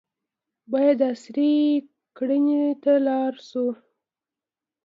[0.71, 1.53] باید عصري
[2.17, 3.67] کرنې ته لاړ شو.